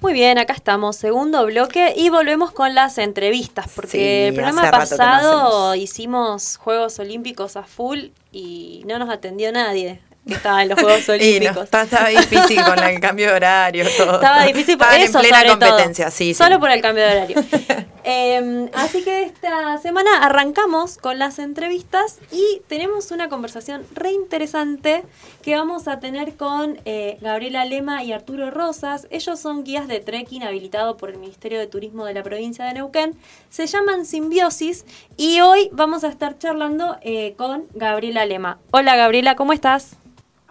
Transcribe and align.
Muy 0.00 0.14
bien, 0.14 0.38
acá 0.38 0.54
estamos, 0.54 0.96
segundo 0.96 1.44
bloque 1.44 1.92
y 1.94 2.08
volvemos 2.08 2.52
con 2.52 2.74
las 2.74 2.96
entrevistas, 2.96 3.66
porque 3.74 4.28
el 4.28 4.34
programa 4.34 4.70
pasado 4.70 5.74
hicimos 5.74 6.56
Juegos 6.56 6.98
Olímpicos 6.98 7.56
a 7.56 7.64
full 7.64 8.06
y 8.32 8.82
no 8.86 8.98
nos 8.98 9.10
atendió 9.10 9.52
nadie 9.52 10.00
que 10.26 10.34
estaba 10.34 10.62
en 10.62 10.68
los 10.68 10.80
Juegos 10.80 11.08
Olímpicos. 11.08 11.64
estaba, 11.64 12.08
difícil 12.08 12.62
con 12.64 12.78
el 12.78 13.00
cambio 13.00 13.28
de 13.28 13.32
horario, 13.34 13.84
todo. 13.96 14.14
Estaba 14.14 14.44
difícil 14.44 14.78
por 14.78 14.92
eso, 14.92 15.18
en 15.18 15.28
plena 15.28 15.46
competencia, 15.46 16.10
sí, 16.10 16.34
Solo 16.34 16.60
por 16.60 16.70
el 16.70 16.80
cambio 16.80 17.04
de 17.04 17.10
horario. 17.10 17.44
Em, 18.02 18.70
así 18.72 19.02
que 19.02 19.24
esta 19.24 19.76
semana 19.76 20.24
arrancamos 20.24 20.96
con 20.96 21.18
las 21.18 21.38
entrevistas 21.38 22.18
y 22.32 22.62
tenemos 22.66 23.10
una 23.10 23.28
conversación 23.28 23.84
re 23.94 24.10
interesante 24.12 25.04
que 25.42 25.54
vamos 25.54 25.86
a 25.86 26.00
tener 26.00 26.34
con 26.34 26.80
eh, 26.86 27.18
Gabriela 27.20 27.66
Lema 27.66 28.02
y 28.02 28.12
Arturo 28.12 28.50
Rosas. 28.50 29.06
Ellos 29.10 29.38
son 29.38 29.64
guías 29.64 29.86
de 29.86 30.00
trekking 30.00 30.42
habilitados 30.42 30.96
por 30.96 31.10
el 31.10 31.18
Ministerio 31.18 31.58
de 31.58 31.66
Turismo 31.66 32.06
de 32.06 32.14
la 32.14 32.22
provincia 32.22 32.64
de 32.64 32.72
Neuquén. 32.72 33.18
Se 33.50 33.66
llaman 33.66 34.06
Simbiosis 34.06 34.86
y 35.18 35.42
hoy 35.42 35.68
vamos 35.72 36.02
a 36.02 36.08
estar 36.08 36.38
charlando 36.38 36.96
eh, 37.02 37.34
con 37.36 37.66
Gabriela 37.74 38.24
Lema. 38.24 38.58
Hola 38.70 38.96
Gabriela, 38.96 39.36
¿cómo 39.36 39.52
estás? 39.52 39.96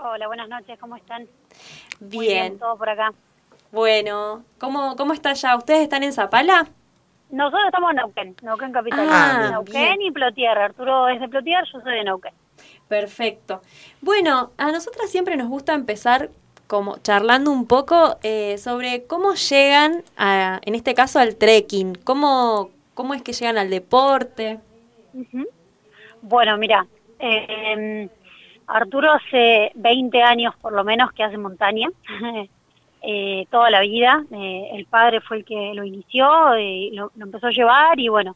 Hola, 0.02 0.27
buenas 0.27 0.48
noches, 0.48 0.80
¿cómo 0.80 0.95
están? 0.95 1.27
Bien. 1.99 2.58
todo 2.58 2.77
por 2.77 2.89
acá. 2.89 3.12
Bueno, 3.71 4.45
¿cómo, 4.58 4.95
cómo 4.95 5.13
está 5.13 5.34
ya? 5.34 5.58
¿Ustedes 5.58 5.81
están 5.81 6.03
en 6.03 6.13
Zapala? 6.13 6.67
Nosotros 7.30 7.63
estamos 7.66 7.89
en 7.89 7.95
Neuquén, 7.98 8.35
Neuquén 8.41 8.72
Capital. 8.72 9.08
Ah, 9.12 9.49
Neuquén 9.52 10.02
y 10.02 10.12
Plotier. 10.12 10.58
Arturo 10.58 11.09
es 11.09 11.20
de 11.20 11.27
Plotier, 11.27 11.66
yo 11.72 11.81
soy 11.81 11.95
de 11.95 12.03
Neuquén. 12.05 12.34
Perfecto. 12.88 13.62
Bueno, 13.99 14.52
a 14.58 14.72
nosotras 14.72 15.12
siempre 15.12 15.35
nos 15.35 15.49
gusta 15.49 15.73
empezar 15.73 16.30
como 16.67 16.97
charlando 17.00 17.52
un 17.52 17.67
poco 17.67 18.17
eh, 18.23 18.58
sobre 18.58 19.03
cómo 19.03 19.34
llegan, 19.34 20.03
a, 20.16 20.61
en 20.63 20.75
este 20.75 20.94
caso, 20.94 21.20
al 21.20 21.36
trekking. 21.36 21.95
¿Cómo, 22.05 22.70
cómo 22.94 23.14
es 23.16 23.22
que 23.22 23.33
llegan 23.33 23.58
al 23.58 23.70
deporte? 23.70 24.59
Bueno, 26.22 26.58
mira, 26.58 26.88
eh, 27.20 28.09
Arturo 28.70 29.12
hace 29.12 29.72
20 29.75 30.22
años 30.22 30.56
por 30.62 30.73
lo 30.73 30.84
menos 30.84 31.12
que 31.12 31.23
hace 31.23 31.38
montaña, 31.38 31.89
eh, 33.02 33.45
toda 33.50 33.70
la 33.70 33.81
vida. 33.81 34.23
Eh, 34.31 34.70
el 34.73 34.86
padre 34.86 35.22
fue 35.22 35.38
el 35.38 35.45
que 35.45 35.73
lo 35.73 35.84
inició, 35.84 36.58
y 36.58 36.92
lo, 36.92 37.11
empezó 37.20 37.48
a 37.48 37.52
llevar 37.52 38.00
y 38.00 38.09
bueno, 38.09 38.36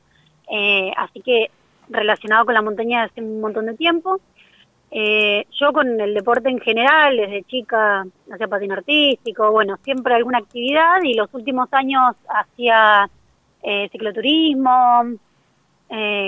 eh, 0.49 0.91
así 0.97 1.21
que 1.21 1.51
relacionado 1.89 2.45
con 2.45 2.55
la 2.55 2.61
montaña 2.61 3.03
hace 3.03 3.21
un 3.21 3.41
montón 3.41 3.67
de 3.67 3.75
tiempo. 3.75 4.19
yo 4.91 5.73
con 5.73 5.99
el 5.99 6.13
deporte 6.13 6.49
en 6.49 6.59
general, 6.59 7.17
desde 7.17 7.43
chica 7.43 8.05
hacía 8.31 8.47
patín 8.47 8.71
artístico, 8.71 9.51
bueno, 9.51 9.77
siempre 9.83 10.15
alguna 10.15 10.39
actividad 10.39 11.01
y 11.03 11.13
los 11.13 11.33
últimos 11.33 11.71
años 11.73 12.15
hacía 12.27 13.09
cicloturismo, 13.91 15.17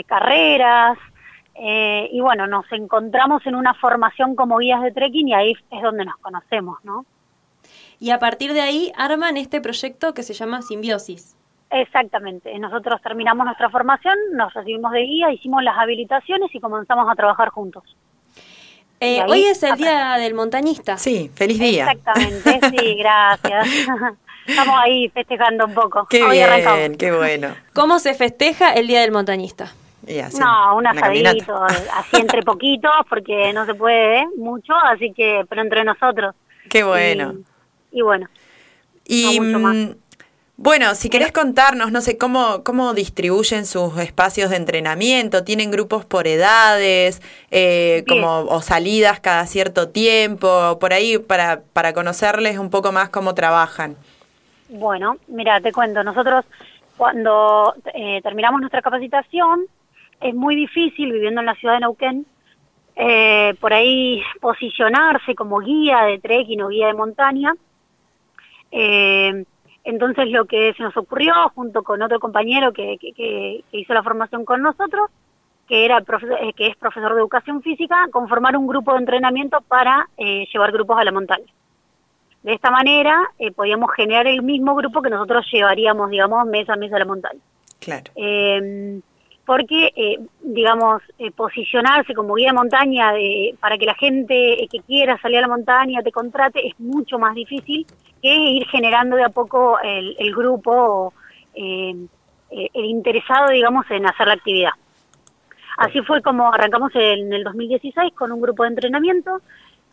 carreras, 0.07 0.97
eh, 1.55 2.09
y 2.11 2.19
bueno, 2.19 2.47
nos 2.47 2.65
encontramos 2.71 3.45
en 3.45 3.55
una 3.55 3.73
formación 3.75 4.35
como 4.35 4.57
guías 4.57 4.81
de 4.81 4.91
trekking 4.91 5.29
y 5.29 5.33
ahí 5.33 5.53
es 5.71 5.81
donde 5.81 6.05
nos 6.05 6.17
conocemos, 6.17 6.83
¿no? 6.83 7.05
Y 7.99 8.11
a 8.11 8.19
partir 8.19 8.53
de 8.53 8.61
ahí 8.61 8.91
arman 8.97 9.37
este 9.37 9.61
proyecto 9.61 10.13
que 10.13 10.23
se 10.23 10.33
llama 10.33 10.61
Simbiosis. 10.61 11.35
Exactamente. 11.69 12.57
Nosotros 12.59 13.01
terminamos 13.01 13.45
nuestra 13.45 13.69
formación, 13.69 14.15
nos 14.33 14.53
recibimos 14.53 14.91
de 14.91 15.01
guía, 15.01 15.31
hicimos 15.31 15.63
las 15.63 15.77
habilitaciones 15.77 16.53
y 16.53 16.59
comenzamos 16.59 17.09
a 17.09 17.15
trabajar 17.15 17.49
juntos. 17.49 17.83
Eh, 18.99 19.23
hoy 19.27 19.43
es 19.43 19.61
el 19.63 19.75
Día 19.75 20.15
del 20.17 20.33
Montañista. 20.33 20.97
Sí, 20.97 21.29
feliz 21.33 21.59
día. 21.59 21.91
Exactamente, 21.91 22.59
sí, 22.69 22.95
gracias. 22.99 23.67
Estamos 24.47 24.75
ahí 24.79 25.09
festejando 25.09 25.65
un 25.65 25.73
poco. 25.73 26.05
Qué 26.09 26.23
bien, 26.29 26.97
qué 26.97 27.11
bueno. 27.11 27.55
¿Cómo 27.73 27.99
se 27.99 28.13
festeja 28.13 28.73
el 28.73 28.87
Día 28.87 29.01
del 29.01 29.11
Montañista? 29.11 29.73
No, 30.39 30.77
un 30.77 30.87
asadito, 30.87 31.63
así 31.63 32.17
entre 32.17 32.41
poquitos, 32.43 32.91
porque 33.09 33.51
no 33.53 33.65
se 33.65 33.73
puede 33.73 34.21
¿eh? 34.21 34.27
mucho, 34.37 34.73
así 34.75 35.13
que, 35.13 35.45
pero 35.49 35.61
entre 35.61 35.83
nosotros. 35.83 36.35
Qué 36.69 36.83
bueno. 36.83 37.35
Y, 37.91 38.01
bueno. 38.01 38.27
Y 39.05 39.39
mm, 39.39 39.95
bueno, 40.57 40.95
si 40.95 41.09
querés 41.09 41.31
contarnos, 41.31 41.91
no 41.91 42.01
sé, 42.01 42.17
cómo, 42.17 42.63
cómo 42.63 42.93
distribuyen 42.93 43.65
sus 43.65 43.97
espacios 43.97 44.49
de 44.49 44.55
entrenamiento, 44.55 45.43
tienen 45.43 45.69
grupos 45.69 46.05
por 46.05 46.27
edades, 46.27 47.21
eh, 47.51 48.03
como, 48.07 48.39
o 48.41 48.61
salidas 48.61 49.19
cada 49.19 49.45
cierto 49.47 49.89
tiempo, 49.89 50.77
por 50.79 50.93
ahí, 50.93 51.17
para, 51.17 51.61
para 51.73 51.93
conocerles 51.93 52.57
un 52.57 52.69
poco 52.69 52.91
más 52.91 53.09
cómo 53.09 53.35
trabajan. 53.35 53.97
Bueno, 54.69 55.17
mira, 55.27 55.59
te 55.61 55.71
cuento, 55.71 56.03
nosotros 56.03 56.45
cuando 56.97 57.73
eh, 57.93 58.21
terminamos 58.23 58.61
nuestra 58.61 58.81
capacitación, 58.81 59.65
es 60.21 60.33
muy 60.33 60.55
difícil 60.55 61.11
viviendo 61.11 61.41
en 61.41 61.45
la 61.47 61.55
ciudad 61.55 61.75
de 61.75 61.81
Neuquén, 61.81 62.25
eh, 62.95 63.53
por 63.59 63.73
ahí 63.73 64.21
posicionarse 64.39 65.35
como 65.35 65.59
guía 65.59 66.03
de 66.03 66.19
trekking 66.19 66.61
o 66.61 66.69
guía 66.69 66.87
de 66.87 66.93
montaña. 66.93 67.53
Eh, 68.71 69.45
entonces 69.83 70.29
lo 70.29 70.45
que 70.45 70.73
se 70.73 70.83
nos 70.83 70.95
ocurrió, 70.97 71.33
junto 71.53 71.83
con 71.83 72.01
otro 72.01 72.19
compañero 72.19 72.71
que, 72.73 72.97
que, 72.97 73.63
hizo 73.71 73.93
la 73.93 74.01
formación 74.01 74.45
con 74.45 74.61
nosotros, 74.61 75.09
que, 75.67 75.85
era 75.85 75.99
eh, 75.99 76.53
que 76.53 76.67
es 76.67 76.77
profesor 76.77 77.13
de 77.13 77.19
educación 77.19 77.61
física, 77.61 78.07
conformar 78.11 78.55
un 78.57 78.65
grupo 78.65 78.93
de 78.93 78.99
entrenamiento 78.99 79.61
para 79.61 80.07
llevar 80.17 80.71
grupos 80.71 80.97
a 80.97 81.03
la 81.03 81.11
montaña. 81.11 81.45
De 82.43 82.53
esta 82.53 82.71
manera 82.71 83.31
podíamos 83.55 83.91
generar 83.95 84.27
el 84.27 84.41
mismo 84.43 84.75
grupo 84.75 85.01
que 85.01 85.09
nosotros 85.09 85.45
llevaríamos, 85.51 86.09
digamos, 86.11 86.45
mes 86.45 86.69
a 86.69 86.75
mes 86.75 86.93
a 86.93 86.99
la 86.99 87.05
montaña. 87.05 87.39
Claro 87.79 88.11
porque, 89.45 89.93
eh, 89.95 90.19
digamos, 90.41 91.03
eh, 91.19 91.31
posicionarse 91.31 92.13
como 92.13 92.33
guía 92.33 92.49
de 92.49 92.53
montaña 92.53 93.13
de, 93.13 93.55
para 93.59 93.77
que 93.77 93.85
la 93.85 93.93
gente 93.93 94.63
eh, 94.63 94.67
que 94.67 94.79
quiera 94.79 95.19
salir 95.21 95.37
a 95.37 95.41
la 95.41 95.47
montaña 95.47 96.01
te 96.01 96.11
contrate 96.11 96.67
es 96.67 96.79
mucho 96.79 97.19
más 97.19 97.35
difícil 97.35 97.85
que 98.21 98.35
ir 98.35 98.67
generando 98.67 99.15
de 99.15 99.23
a 99.23 99.29
poco 99.29 99.79
el, 99.83 100.15
el 100.17 100.33
grupo, 100.33 101.13
el 101.53 102.09
interesado, 102.73 103.51
digamos, 103.51 103.85
en 103.91 104.07
hacer 104.07 104.27
la 104.27 104.33
actividad. 104.33 104.71
Así 105.77 106.01
fue 106.01 106.21
como 106.21 106.51
arrancamos 106.51 106.91
en 106.95 107.31
el 107.31 107.43
2016 107.43 108.13
con 108.13 108.31
un 108.31 108.41
grupo 108.41 108.63
de 108.63 108.69
entrenamiento 108.69 109.41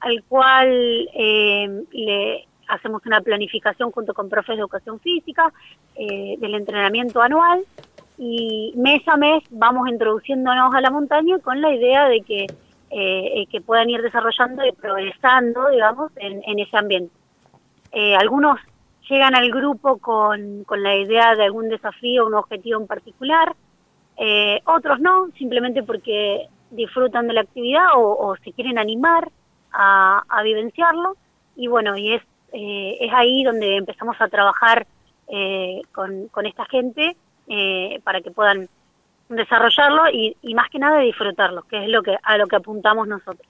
al 0.01 0.25
cual 0.25 0.71
le 1.13 2.47
hacemos 2.69 3.05
una 3.05 3.21
planificación 3.21 3.91
junto 3.91 4.15
con 4.15 4.31
profes 4.31 4.57
de 4.57 4.61
educación 4.61 4.99
física 5.01 5.53
del 5.95 6.55
entrenamiento 6.55 7.21
anual 7.21 7.65
y 8.25 8.73
mes 8.77 9.03
a 9.09 9.17
mes 9.17 9.43
vamos 9.51 9.89
introduciéndonos 9.89 10.73
a 10.73 10.81
la 10.81 10.91
montaña 10.91 11.41
con 11.41 11.61
la 11.61 11.75
idea 11.75 12.09
de 12.09 12.21
que, 12.21 12.47
eh, 12.91 13.47
que 13.51 13.61
puedan 13.61 13.91
ir 13.91 14.01
desarrollando 14.01 14.65
y 14.65 14.71
progresando, 14.71 15.69
digamos, 15.71 16.13
en, 16.15 16.61
ese 16.61 16.77
ambiente. 16.77 17.13
Eh, 17.91 18.15
algunos 18.15 18.61
llegan 19.11 19.35
al 19.35 19.51
grupo 19.51 19.99
con, 19.99 20.63
con 20.63 20.85
la 20.85 20.95
idea 20.95 21.35
de 21.35 21.43
algún 21.43 21.69
desafío, 21.69 22.25
un 22.25 22.35
objetivo 22.35 22.81
en 22.81 22.87
particular, 22.87 23.57
eh, 24.17 24.61
otros 24.67 25.01
no, 25.01 25.27
simplemente 25.37 25.83
porque 25.83 26.47
disfrutan 26.71 27.27
de 27.27 27.33
la 27.33 27.41
actividad 27.41 27.87
o, 27.97 28.37
se 28.45 28.53
quieren 28.53 28.79
animar 28.79 29.33
a, 29.73 30.43
vivenciarlo. 30.45 31.17
Y 31.57 31.67
bueno, 31.67 31.97
y 31.97 32.13
es, 32.13 32.23
es 32.53 33.13
ahí 33.13 33.43
donde 33.43 33.79
empezamos 33.79 34.15
a 34.21 34.29
trabajar 34.29 34.87
con, 35.93 36.29
con 36.29 36.47
esta 36.47 36.67
gente 36.67 37.17
eh, 37.49 37.92
para 38.03 38.21
que 38.21 38.31
puedan 38.31 38.69
desarrollarlo 39.29 40.11
y, 40.11 40.55
más 40.55 40.69
que 40.71 40.79
nada 40.79 41.01
disfrutarlo, 41.01 41.63
que 41.63 41.85
es 41.85 41.89
lo 41.89 42.03
que 42.03 42.17
a 42.23 42.37
lo 42.37 42.47
que 42.47 42.57
apuntamos 42.57 43.09
nosotros. 43.09 43.47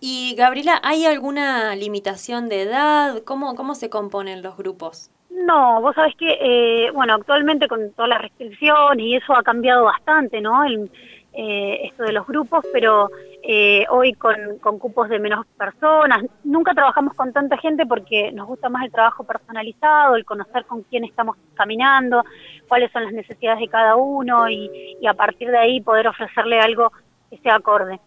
Y 0.00 0.34
Gabriela, 0.36 0.80
¿hay 0.82 1.06
alguna 1.06 1.74
limitación 1.76 2.48
de 2.48 2.62
edad? 2.62 3.22
¿Cómo, 3.24 3.54
cómo 3.54 3.74
se 3.74 3.88
componen 3.88 4.42
los 4.42 4.56
grupos? 4.56 5.10
No, 5.30 5.80
vos 5.80 5.94
sabés 5.94 6.14
que, 6.16 6.38
eh, 6.40 6.90
bueno, 6.92 7.14
actualmente 7.14 7.68
con 7.68 7.92
todas 7.92 8.08
las 8.08 8.22
restricciones 8.22 9.04
y 9.04 9.16
eso 9.16 9.34
ha 9.34 9.42
cambiado 9.42 9.84
bastante, 9.84 10.40
¿no? 10.40 10.64
El, 10.64 10.90
eh, 11.32 11.86
esto 11.86 12.04
de 12.04 12.12
los 12.12 12.26
grupos, 12.26 12.64
pero 12.72 13.10
eh, 13.46 13.84
hoy 13.90 14.14
con, 14.14 14.58
cupos 14.78 15.10
de 15.10 15.18
menos 15.18 15.44
personas. 15.58 16.24
Nunca 16.44 16.72
trabajamos 16.72 17.12
con 17.12 17.30
tanta 17.30 17.58
gente 17.58 17.84
porque 17.84 18.32
nos 18.32 18.46
gusta 18.46 18.70
más 18.70 18.84
el 18.84 18.90
trabajo 18.90 19.24
personalizado, 19.24 20.16
el 20.16 20.24
conocer 20.24 20.64
con 20.64 20.82
quién 20.84 21.04
estamos 21.04 21.36
caminando, 21.52 22.24
cuáles 22.68 22.90
son 22.90 23.04
las 23.04 23.12
necesidades 23.12 23.60
de 23.60 23.68
cada 23.68 23.96
uno 23.96 24.48
y, 24.48 24.96
a 25.06 25.12
partir 25.12 25.50
de 25.50 25.58
ahí 25.58 25.82
poder 25.82 26.08
ofrecerle 26.08 26.58
algo 26.58 26.90
que 27.28 27.36
sea 27.38 27.56
acorde. 27.56 28.00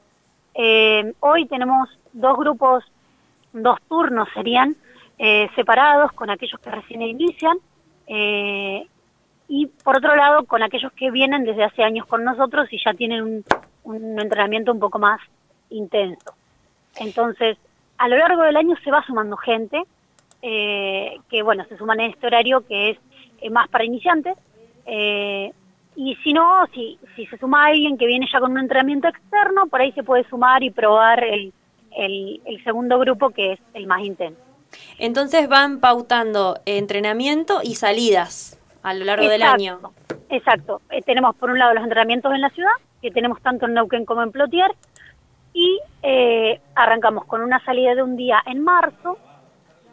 Eh, 0.55 1.13
hoy 1.19 1.45
tenemos 1.45 1.87
dos 2.13 2.35
grupos, 2.35 2.83
dos 3.53 3.77
turnos 3.87 4.27
serían, 4.33 4.75
separados 5.55 6.13
con 6.13 6.31
aquellos 6.31 6.59
que 6.59 6.71
recién 6.71 7.01
inician 7.03 7.57
y 9.47 9.65
por 9.83 9.97
otro 9.97 10.15
lado 10.15 10.45
con 10.45 10.61
aquellos 10.61 10.91
que 10.93 11.09
vienen 11.09 11.43
desde 11.43 11.63
hace 11.63 11.83
años 11.83 12.05
con 12.05 12.23
nosotros 12.23 12.67
y 12.71 12.79
ya 12.83 12.93
tienen 12.93 13.21
un, 13.21 13.43
entrenamiento 13.95 14.71
un 14.71 14.79
poco 14.79 14.99
más 14.99 15.19
intenso. 15.69 16.33
Entonces, 16.97 17.57
a 17.97 18.07
lo 18.07 18.17
largo 18.17 18.43
del 18.43 18.57
año 18.57 18.75
se 18.83 18.91
va 18.91 19.03
sumando 19.03 19.37
gente, 19.37 19.83
eh, 20.41 21.17
que, 21.29 21.41
bueno, 21.41 21.65
se 21.67 21.77
suman 21.77 21.99
en 21.99 22.11
este 22.11 22.27
horario 22.27 22.65
que 22.65 22.91
es 22.91 22.97
eh, 23.41 23.49
más 23.49 23.67
para 23.69 23.85
iniciantes. 23.85 24.37
Eh, 24.85 25.51
y 25.95 26.15
si 26.17 26.31
no, 26.31 26.65
si, 26.73 26.99
si 27.15 27.25
se 27.25 27.37
suma 27.37 27.65
alguien 27.65 27.97
que 27.97 28.05
viene 28.05 28.27
ya 28.31 28.39
con 28.39 28.51
un 28.51 28.59
entrenamiento 28.59 29.07
externo, 29.07 29.67
por 29.67 29.81
ahí 29.81 29.91
se 29.93 30.03
puede 30.03 30.23
sumar 30.29 30.63
y 30.63 30.69
probar 30.69 31.23
el, 31.23 31.51
el, 31.97 32.63
segundo 32.63 32.99
grupo 32.99 33.31
que 33.31 33.53
es 33.53 33.59
el 33.73 33.87
más 33.87 34.03
intenso. 34.03 34.39
Entonces 34.99 35.49
van 35.49 35.79
pautando 35.79 36.59
entrenamiento 36.65 37.61
y 37.63 37.75
salidas 37.75 38.59
a 38.83 38.93
lo 38.93 39.05
largo 39.05 39.27
del 39.27 39.41
año. 39.41 39.79
Exacto. 40.29 40.81
Tenemos 41.05 41.35
por 41.35 41.49
un 41.49 41.57
lado 41.57 41.73
los 41.73 41.83
entrenamientos 41.83 42.31
en 42.31 42.41
la 42.41 42.49
ciudad, 42.49 42.71
que 43.01 43.11
tenemos 43.11 43.41
tanto 43.41 43.65
en 43.65 43.73
Neuquén 43.73 44.05
como 44.05 44.23
en 44.23 44.31
Plotier, 44.31 44.71
y 45.53 45.79
eh, 46.03 46.59
arrancamos 46.75 47.25
con 47.25 47.41
una 47.41 47.63
salida 47.63 47.95
de 47.95 48.03
un 48.03 48.15
día 48.15 48.41
en 48.45 48.63
marzo, 48.63 49.17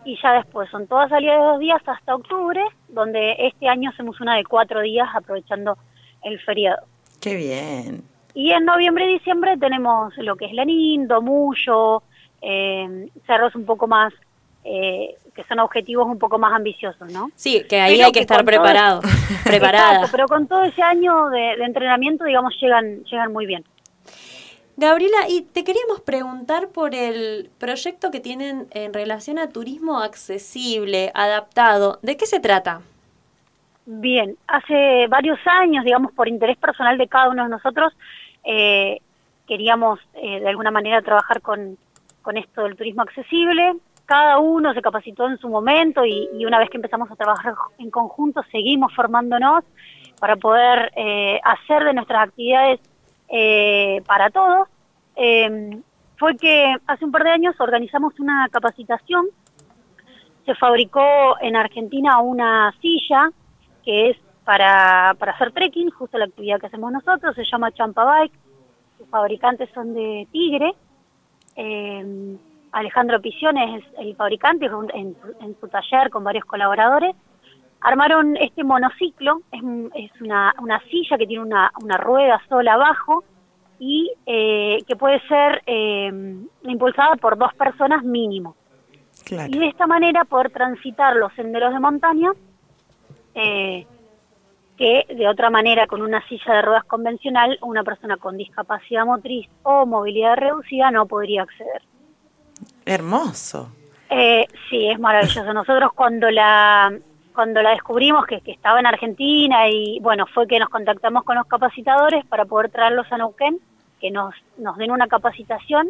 y 0.04 0.18
ya 0.22 0.32
después 0.34 0.68
son 0.70 0.86
todas 0.86 1.08
salidas 1.08 1.38
de 1.38 1.44
dos 1.44 1.58
días 1.58 1.82
hasta 1.86 2.14
octubre, 2.14 2.62
donde 2.88 3.36
este 3.38 3.68
año 3.68 3.90
hacemos 3.90 4.20
una 4.20 4.36
de 4.36 4.44
cuatro 4.44 4.80
días 4.80 5.08
aprovechando 5.14 5.78
el 6.22 6.38
feriado. 6.40 6.84
Qué 7.20 7.34
bien. 7.34 8.04
Y 8.34 8.50
en 8.50 8.64
noviembre 8.64 9.08
y 9.08 9.14
diciembre 9.14 9.56
tenemos 9.56 10.14
lo 10.18 10.36
que 10.36 10.46
es 10.46 10.52
Lanín, 10.52 11.06
Domullo, 11.06 12.02
eh, 12.42 13.08
cerros 13.26 13.54
un 13.54 13.64
poco 13.64 13.86
más, 13.86 14.12
eh, 14.64 15.16
que 15.34 15.44
son 15.44 15.58
objetivos 15.58 16.06
un 16.06 16.18
poco 16.18 16.38
más 16.38 16.52
ambiciosos, 16.54 17.12
¿no? 17.12 17.30
Sí, 17.34 17.64
que 17.68 17.80
ahí 17.80 18.00
hay 18.00 18.12
que, 18.12 18.20
estar 18.20 18.44
preparado, 18.44 19.02
preparada. 19.44 20.08
pero 20.10 20.26
con 20.26 20.46
todo 20.46 20.64
ese 20.64 20.82
año 20.82 21.28
de, 21.28 21.52
entrenamiento, 21.64 22.24
digamos, 22.24 22.54
llegan, 22.60 23.04
llegan 23.04 23.32
muy 23.32 23.44
bien. 23.46 23.64
Gabriela, 24.76 25.28
y 25.28 25.42
te 25.42 25.62
queríamos 25.62 26.00
preguntar 26.00 26.68
por 26.68 26.94
el 26.94 27.50
proyecto 27.58 28.10
que 28.10 28.20
tienen 28.20 28.66
en 28.70 28.92
relación 28.92 29.38
a 29.38 29.48
turismo 29.48 30.00
accesible, 30.00 31.12
adaptado. 31.14 31.98
¿De 32.02 32.16
qué 32.16 32.26
se 32.26 32.40
trata? 32.40 32.80
Bien, 33.86 34.36
hace 34.48 35.06
varios 35.08 35.38
años, 35.46 35.84
digamos, 35.84 36.12
por 36.12 36.26
interés 36.26 36.56
personal 36.56 36.96
de 36.96 37.06
cada 37.06 37.28
uno 37.28 37.44
de 37.44 37.50
nosotros, 37.50 37.92
eh, 38.44 38.98
queríamos 39.46 40.00
eh, 40.14 40.40
de 40.40 40.48
alguna 40.48 40.70
manera 40.70 41.02
trabajar 41.02 41.42
con, 41.42 41.76
con 42.22 42.36
esto 42.36 42.62
del 42.64 42.76
turismo 42.76 43.02
accesible. 43.02 43.74
Cada 44.06 44.38
uno 44.38 44.74
se 44.74 44.82
capacitó 44.82 45.28
en 45.28 45.38
su 45.38 45.48
momento 45.48 46.04
y, 46.04 46.44
una 46.44 46.58
vez 46.58 46.68
que 46.70 46.76
empezamos 46.76 47.10
a 47.10 47.16
trabajar 47.16 47.54
en 47.78 47.90
conjunto 47.90 48.42
seguimos 48.50 48.94
formándonos 48.94 49.64
para 50.20 50.36
poder 50.36 50.92
eh, 50.96 51.40
hacer 51.42 51.84
de 51.84 51.94
nuestras 51.94 52.28
actividades 52.28 52.80
para 54.06 54.30
todos. 54.30 54.68
fue 56.18 56.36
que 56.36 56.76
hace 56.86 57.04
un 57.04 57.10
par 57.10 57.24
de 57.24 57.30
años 57.30 57.56
organizamos 57.58 58.20
una 58.20 58.48
capacitación, 58.48 59.26
se 60.44 60.54
fabricó 60.54 61.36
en 61.40 61.56
Argentina 61.56 62.18
una 62.20 62.72
silla 62.80 63.30
que 63.84 64.10
es 64.10 64.16
para, 64.44 65.14
para 65.18 65.32
hacer 65.32 65.52
trekking, 65.52 65.90
justo 65.90 66.18
la 66.18 66.26
actividad 66.26 66.60
que 66.60 66.66
hacemos 66.66 66.92
nosotros, 66.92 67.34
se 67.34 67.44
llama 67.44 67.72
Champa 67.72 68.04
Bike, 68.04 68.34
sus 68.98 69.08
fabricantes 69.08 69.70
son 69.74 69.94
de 69.94 70.28
Tigre, 70.30 70.74
eh, 71.56 72.36
Alejandro 72.74 73.20
Pisiones 73.20 73.82
es 73.82 73.98
el 73.98 74.16
fabricante 74.16 74.66
en, 74.66 75.16
en, 75.40 75.56
su 75.60 75.68
taller 75.68 76.10
con 76.10 76.24
varios 76.24 76.44
colaboradores, 76.44 77.14
armaron 77.80 78.36
este 78.36 78.64
monociclo, 78.64 79.42
es, 79.52 79.62
es 79.94 80.20
una, 80.20 80.52
una, 80.60 80.80
silla 80.90 81.16
que 81.16 81.26
tiene 81.26 81.44
una, 81.44 81.70
una 81.80 81.96
rueda 81.96 82.42
sola 82.48 82.74
abajo 82.74 83.22
y 83.78 84.10
eh, 84.26 84.78
que 84.88 84.96
puede 84.96 85.20
ser 85.28 85.62
eh, 85.66 86.10
impulsada 86.64 87.14
por 87.16 87.38
dos 87.38 87.54
personas 87.54 88.02
mínimo. 88.02 88.56
Y 89.30 89.58
de 89.58 89.68
esta 89.68 89.86
manera 89.86 90.24
poder 90.24 90.50
transitar 90.50 91.14
los 91.14 91.32
senderos 91.34 91.72
de 91.72 91.78
montaña 91.78 92.32
eh, 93.36 93.86
que 94.76 95.06
de 95.14 95.28
otra 95.28 95.48
manera 95.48 95.86
con 95.86 96.02
una 96.02 96.26
silla 96.26 96.54
de 96.54 96.62
ruedas 96.62 96.84
convencional 96.84 97.56
una 97.62 97.84
persona 97.84 98.16
con 98.16 98.36
discapacidad 98.36 99.06
motriz 99.06 99.48
o 99.62 99.86
movilidad 99.86 100.36
reducida 100.36 100.90
no 100.90 101.06
podría 101.06 101.42
acceder. 101.42 101.82
Hermoso. 102.86 103.70
Eh, 104.10 104.46
sí, 104.68 104.88
es 104.88 104.98
maravilloso. 104.98 105.52
Nosotros 105.52 105.92
cuando 105.94 106.30
la 106.30 106.92
cuando 107.34 107.62
la 107.62 107.70
descubrimos 107.70 108.26
que, 108.26 108.40
que, 108.42 108.52
estaba 108.52 108.78
en 108.78 108.86
Argentina 108.86 109.68
y 109.68 109.98
bueno, 110.00 110.24
fue 110.32 110.46
que 110.46 110.60
nos 110.60 110.68
contactamos 110.68 111.24
con 111.24 111.34
los 111.34 111.46
capacitadores 111.46 112.24
para 112.26 112.44
poder 112.44 112.70
traerlos 112.70 113.10
a 113.10 113.18
Neuquén, 113.18 113.58
que 114.00 114.12
nos, 114.12 114.36
nos 114.56 114.76
den 114.76 114.92
una 114.92 115.08
capacitación 115.08 115.88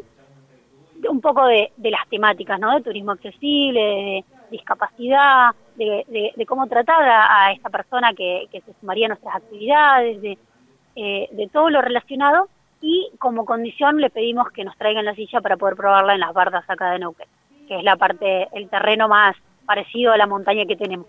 un 1.06 1.20
poco 1.20 1.44
de, 1.46 1.70
de 1.76 1.91
las 1.91 2.08
temáticas, 2.08 2.58
¿no? 2.58 2.75
De 2.75 2.82
turismo 2.82 3.12
accesible, 3.12 3.81
de 3.81 4.25
discapacidad, 4.50 5.50
de, 5.76 6.44
cómo 6.46 6.67
tratar 6.67 7.02
a, 7.02 7.52
esta 7.52 7.69
persona 7.70 8.12
que, 8.14 8.49
se 8.50 8.73
sumaría 8.81 9.06
a 9.06 9.08
nuestras 9.08 9.37
actividades, 9.37 10.23
de, 10.23 10.38
eh, 10.96 11.29
de 11.31 11.49
todo 11.49 11.70
lo 11.70 11.82
relacionado 11.82 12.49
y 12.85 13.11
como 13.19 13.47
condición 13.47 13.97
le 13.97 14.11
pedimos 14.11 14.51
que 14.51 14.63
nos 14.63 14.77
traigan 14.77 15.07
la 15.07 15.15
silla 15.15 15.41
para 15.41 15.57
poder 15.57 15.75
probarla 15.75 16.13
en 16.13 16.21
las 16.21 16.35
bardas 16.35 16.69
acá 16.69 16.91
de 16.91 16.99
Neuquén, 16.99 17.27
que 17.67 17.79
es 17.79 17.83
la 17.83 17.97
parte, 17.97 18.47
el 18.53 18.69
terreno 18.69 19.09
más 19.09 19.35
parecido 19.65 20.13
a 20.13 20.19
la 20.19 20.27
montaña 20.27 20.67
que 20.67 20.77
tenemos. 20.77 21.07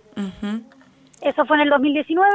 Eso 1.22 1.45
fue 1.45 1.57
en 1.57 1.63
el 1.63 1.69
2019, 1.69 2.31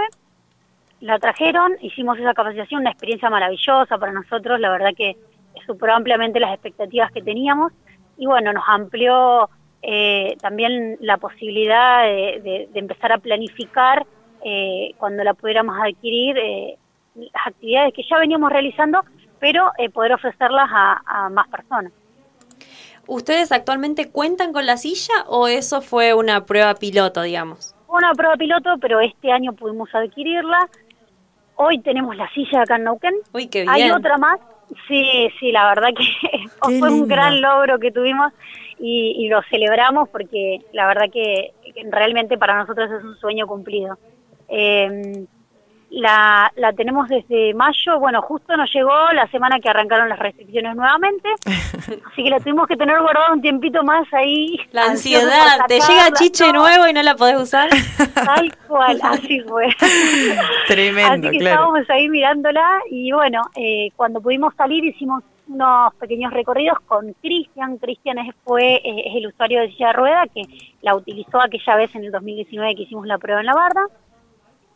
la 1.01 1.19
trajeron, 1.19 1.73
hicimos 1.81 2.19
esa 2.19 2.35
capacitación, 2.35 2.83
una 2.83 2.91
experiencia 2.91 3.31
maravillosa 3.31 3.97
para 3.97 4.13
nosotros, 4.13 4.61
la 4.61 4.71
verdad 4.71 4.91
que 4.95 5.17
superó 5.65 5.95
ampliamente 5.95 6.39
las 6.39 6.53
expectativas 6.53 7.11
que 7.11 7.23
teníamos 7.23 7.73
y 8.19 8.27
bueno, 8.27 8.53
nos 8.53 8.65
amplió 8.67 9.49
eh, 9.81 10.37
también 10.43 10.99
la 11.01 11.17
posibilidad 11.17 12.03
de, 12.03 12.69
empezar 12.75 13.13
a 13.13 13.19
planificar 13.19 14.07
eh, 14.45 14.93
cuando 14.99 15.25
la 15.25 15.33
pudiéramos 15.33 15.79
adquirir 15.81 16.37
eh, 16.37 16.77
las 17.15 17.47
actividades 17.47 17.95
que 17.95 18.03
ya 18.03 18.19
veníamos 18.19 18.53
realizando, 18.53 19.03
pero 19.41 19.73
poder 19.93 20.13
ofrecerlas 20.13 20.69
a, 20.71 21.29
más 21.31 21.49
personas. 21.49 21.93
¿Ustedes 23.07 23.51
actualmente 23.51 24.11
cuentan 24.11 24.53
con 24.53 24.67
la 24.67 24.77
silla 24.77 25.15
o 25.27 25.49
eso 25.49 25.81
fue 25.81 26.15
una 26.15 26.45
prueba 26.47 26.75
piloto, 26.75 27.23
digamos? 27.23 27.75
Una 27.89 28.13
prueba 28.13 28.37
piloto, 28.37 28.77
pero 28.81 29.01
este 29.01 29.33
año 29.33 29.53
pudimos 29.53 29.93
adquirirla. 29.93 30.69
Hoy 31.57 31.81
tenemos 31.81 32.17
la 32.17 32.31
silla 32.31 32.63
acá 32.63 32.77
en 32.77 32.85
Neuquén. 32.85 33.15
Uy, 33.33 33.49
qué 33.49 33.63
bien. 33.63 33.71
Hay 33.71 33.91
otra 33.91 34.17
más. 34.17 34.39
Sí, 34.87 35.29
sí, 35.41 35.51
la 35.51 35.67
verdad 35.71 35.89
que 35.97 36.47
fue 36.79 36.91
un 36.91 37.09
gran 37.09 37.41
logro 37.41 37.81
que 37.81 37.91
tuvimos 37.91 38.33
y, 38.79 39.29
lo 39.29 39.43
celebramos 39.51 40.09
porque 40.09 40.61
la 40.73 40.87
verdad 40.87 41.11
que, 41.13 41.53
realmente 41.91 42.39
para 42.39 42.59
nosotros 42.59 42.91
es 42.91 43.03
un 43.03 43.17
sueño 43.17 43.47
cumplido. 43.47 43.99
Eh, 44.49 45.27
la, 45.91 46.53
la 46.57 46.73
tenemos 46.73 47.09
desde 47.09 47.53
mayo, 47.55 47.99
bueno, 47.99 48.23
justo 48.23 48.57
nos 48.57 48.73
llegó 48.73 48.93
la 49.13 49.27
semana 49.29 49.59
que 49.59 49.69
arrancaron 49.69 50.09
las 50.09 50.19
restricciones 50.19 50.77
nuevamente, 50.77 51.29
así 51.45 52.23
que 52.23 52.31
la 52.31 52.39
tuvimos 52.39 52.69
que 52.69 52.77
tener 52.77 53.01
guardada 53.01 53.33
un 53.33 53.43
tiempito 53.43 53.83
más 53.83 54.07
ahí. 54.13 54.57
La 54.71 54.85
ansiedad, 54.85 55.67
te 55.67 55.81
llega 55.81 56.13
chiche 56.13 56.53
nuevo 56.53 56.87
y 56.87 56.93
no 56.93 57.03
la 57.03 57.17
podés 57.17 57.41
usar. 57.41 57.69
Tal 58.15 58.57
cual, 58.69 59.01
así 59.03 59.41
fue. 59.41 59.69
Tremendo, 60.69 61.29
Así 61.29 61.39
que 61.39 61.45
estábamos 61.45 61.91
ahí 61.91 62.09
mirándola 62.09 62.81
y 62.91 63.11
bueno, 63.13 63.43
eh, 63.57 63.91
cuando 63.97 64.21
pudimos 64.21 64.55
salir 64.55 64.85
hicimos 64.85 65.25
unos 65.49 65.93
pequeños 65.95 66.33
recorridos 66.33 66.79
con 66.87 67.13
Cristian. 67.21 67.79
Cristian 67.79 68.19
es, 68.19 68.35
fue, 68.45 68.77
eh, 68.77 69.03
es 69.07 69.17
el 69.17 69.27
usuario 69.27 69.61
de 69.61 69.71
silla 69.73 69.89
de 69.89 69.93
rueda 69.95 70.27
que 70.33 70.43
la 70.83 70.95
utilizó 70.95 71.41
aquella 71.41 71.75
vez 71.75 71.93
en 71.97 72.05
el 72.05 72.13
2019 72.13 72.77
que 72.77 72.83
hicimos 72.83 73.07
la 73.07 73.19
prueba 73.19 73.41
en 73.41 73.47
la 73.47 73.55
barda. 73.55 73.87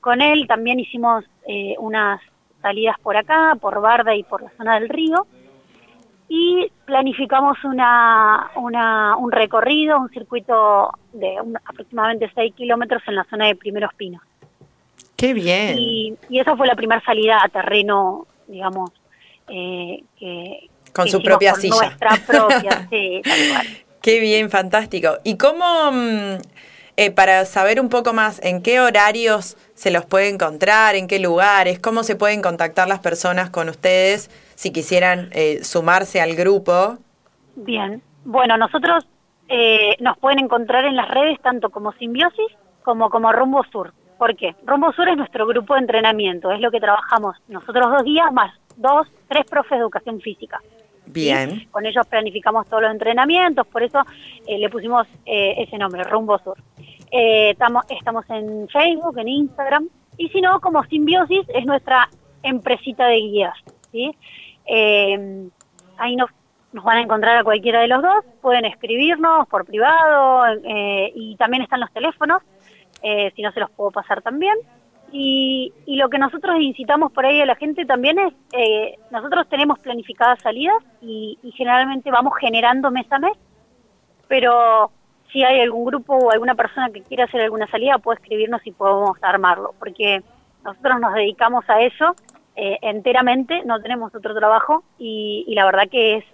Con 0.05 0.21
él 0.21 0.47
también 0.47 0.79
hicimos 0.79 1.25
eh, 1.49 1.77
unas 1.79 2.21
salidas 2.61 2.95
por 3.03 3.17
acá, 3.17 3.57
por 3.59 3.81
Barda 3.81 4.15
y 4.15 4.23
por 4.23 4.43
la 4.43 4.51
zona 4.59 4.79
del 4.79 4.91
río. 4.91 5.27
Y 6.29 6.71
planificamos 6.85 7.57
una, 7.65 8.51
una, 8.57 9.17
un 9.17 9.33
recorrido, 9.33 9.99
un 9.99 10.11
circuito 10.11 10.91
de 11.15 11.37
aproximadamente 11.65 12.31
6 12.35 12.55
kilómetros 12.55 13.03
en 13.07 13.17
la 13.17 13.25
zona 13.31 13.47
de 13.47 13.57
Primeros 13.57 13.95
Pinos. 13.95 14.21
¡Qué 15.17 15.33
bien! 15.33 15.79
Y, 15.79 16.15
y 16.29 16.39
esa 16.39 16.55
fue 16.55 16.67
la 16.67 16.75
primera 16.75 17.01
salida 17.01 17.43
a 17.43 17.49
terreno, 17.49 18.27
digamos, 18.47 18.91
eh, 19.49 20.05
que... 20.19 20.69
Con 20.93 21.09
su 21.09 21.23
propia 21.23 21.55
silla. 21.55 21.77
Nuestra 21.77 22.11
propia, 22.27 22.87
sí, 22.91 23.23
tal 23.25 23.67
Qué 24.03 24.21
bien, 24.21 24.51
fantástico. 24.51 25.17
¿Y 25.25 25.39
cómo, 25.39 25.65
mm, 25.91 26.37
eh, 26.97 27.11
para 27.11 27.45
saber 27.45 27.81
un 27.81 27.89
poco 27.89 28.13
más, 28.13 28.43
en 28.45 28.63
qué 28.63 28.81
horarios 28.81 29.57
se 29.75 29.91
los 29.91 30.05
puede 30.05 30.29
encontrar, 30.29 30.95
en 30.95 31.09
qué 31.09 31.19
lugares, 31.19 31.79
cómo 31.79 32.03
se 32.03 32.17
pueden 32.17 32.43
contactar 32.43 32.89
las 32.89 33.01
personas 33.01 33.51
con 33.51 33.69
ustedes 33.69 34.31
si 34.55 34.73
quisieran 34.73 35.29
eh, 35.33 35.65
sumarse 35.65 36.21
al 36.21 36.35
grupo? 36.35 36.99
Bien, 37.57 38.03
bueno, 38.25 38.57
nosotros 38.57 39.07
eh, 39.49 39.97
nos 40.01 40.19
pueden 40.19 40.39
encontrar 40.39 40.85
en 40.85 40.97
las 40.97 41.09
redes 41.09 41.41
tanto 41.41 41.71
como 41.71 41.93
Simbiosis 41.93 42.53
como 42.83 43.11
como 43.11 43.33
Rumbo 43.33 43.65
Sur. 43.73 43.93
¿Por 44.19 44.37
qué? 44.37 44.55
Rumbo 44.65 44.93
Sur 44.93 45.09
es 45.09 45.17
nuestro 45.17 45.47
grupo 45.47 45.75
de 45.75 45.81
entrenamiento, 45.81 46.53
es 46.53 46.61
lo 46.61 46.71
que 46.71 46.81
trabajamos 46.81 47.37
nosotros 47.49 47.91
dos 47.91 48.05
días 48.05 48.33
más 48.33 48.53
dos, 48.77 49.07
tres 49.29 49.45
profes 49.47 49.71
de 49.71 49.79
educación 49.79 50.21
física. 50.21 50.61
Bien. 51.07 51.69
Con 51.71 51.87
ellos 51.87 52.07
planificamos 52.07 52.67
todos 52.69 52.83
los 52.83 52.91
entrenamientos, 52.91 53.67
por 53.67 53.83
eso 53.83 54.01
eh, 54.47 54.59
le 54.59 54.69
pusimos 54.69 55.07
eh, 55.27 55.55
ese 55.59 55.79
nombre, 55.79 56.03
Rumbo 56.05 56.39
Sur. 56.39 56.57
eh, 57.11 57.51
estamos, 57.51 57.85
estamos 57.89 58.25
en 58.31 58.69
Facebook, 58.69 59.19
en 59.19 59.29
Instagram, 59.29 59.89
y 60.17 60.29
si 60.31 60.41
no, 60.41 60.61
como 60.61 60.83
Simbiosis 60.85 61.47
es 61.55 61.67
nuestra 61.67 62.09
empresita 62.43 63.07
de 63.07 63.17
guías, 63.17 63.55
¿sí? 63.93 64.17
Eh, 64.67 65.49
ahí 65.99 66.17
nos, 66.17 66.31
nos 66.73 66.85
van 66.85 66.99
a 66.99 67.03
encontrar 67.03 67.37
a 67.37 67.45
cualquiera 67.45 67.81
de 67.81 67.89
los 67.89 68.03
dos, 68.03 68.25
pueden 68.41 68.65
escribirnos 68.65 69.47
por 69.49 69.65
privado 69.65 70.47
eh, 70.65 71.13
y 71.15 71.37
también 71.37 71.63
están 71.63 71.81
los 71.81 71.93
teléfonos, 71.93 72.43
si 73.37 73.43
no 73.43 73.53
se 73.53 73.61
los 73.61 73.71
puedo 73.73 73.91
pasar 73.91 74.23
también. 74.23 74.57
Y, 75.16 75.73
y, 75.87 75.94
lo 75.94 76.11
que 76.11 76.18
nosotros 76.18 76.56
incitamos 76.59 77.12
por 77.12 77.25
ahí 77.25 77.40
a 77.40 77.47
la 77.47 77.54
gente 77.54 77.87
también 77.87 78.18
es, 78.18 78.35
nosotros 79.12 79.49
tenemos 79.49 79.78
planificadas 79.78 80.40
salidas 80.42 80.83
y, 81.00 81.38
y 81.40 81.52
generalmente 81.52 82.11
vamos 82.11 82.33
generando 82.40 82.90
mes 82.90 83.06
a 83.12 83.21
mes, 83.21 83.38
pero 84.26 84.90
si 85.33 85.44
hay 85.44 85.61
algún 85.61 85.85
grupo 85.85 86.16
o 86.16 86.33
alguna 86.33 86.56
persona 86.56 86.90
que 86.90 87.02
quiera 87.02 87.26
hacer 87.26 87.42
alguna 87.42 87.68
salida, 87.68 87.99
puede 87.99 88.21
escribirnos 88.21 88.66
y 88.66 88.73
podemos 88.73 89.16
armarlo, 89.23 89.73
porque 89.78 90.21
nosotros 90.64 90.99
nos 90.99 91.14
dedicamos 91.14 91.64
a 91.68 91.80
eso 91.83 92.16
eh, 92.56 92.78
enteramente, 92.83 93.62
no 93.64 93.80
tenemos 93.80 94.12
otro 94.14 94.35
trabajo 94.35 94.83
y, 94.99 95.44
la 95.54 95.64
verdad 95.64 95.88
que 95.88 96.16
es, 96.16 96.25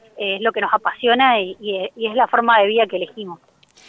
lo 0.40 0.52
que 0.52 0.60
nos 0.60 0.72
apasiona 0.72 1.40
y, 1.40 1.90
es 1.96 2.14
la 2.14 2.28
forma 2.28 2.58
de 2.60 2.66
vida 2.66 2.86
que 2.86 2.96
elegimos. 2.96 3.40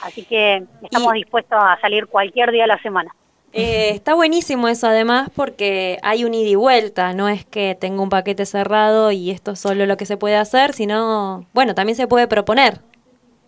Así 0.04 0.24
que 0.26 0.64
estamos 0.82 1.14
dispuestos 1.14 1.60
a 1.62 1.78
salir 1.80 2.08
cualquier 2.08 2.52
día 2.52 2.64
de 2.64 2.68
la 2.68 2.82
semana. 2.82 3.14
Eh, 3.54 3.90
está 3.94 4.14
buenísimo 4.14 4.68
eso 4.68 4.88
además 4.88 5.30
porque 5.36 5.98
hay 6.04 6.24
un 6.24 6.34
ida 6.34 6.50
y 6.50 6.56
vuelta, 6.56 7.14
no 7.14 7.30
es 7.30 7.46
que 7.46 7.76
tengo 7.80 8.04
un 8.04 8.10
paquete 8.10 8.46
cerrado 8.46 9.12
y 9.12 9.32
esto 9.32 9.52
es 9.52 9.60
solo 9.60 9.86
lo 9.86 9.98
que 9.98 10.06
se 10.06 10.18
puede 10.18 10.36
hacer, 10.38 10.74
sino, 10.74 11.46
bueno, 11.54 11.76
también 11.76 11.96
se 11.96 12.08
puede 12.08 12.28
proponer. 12.28 12.80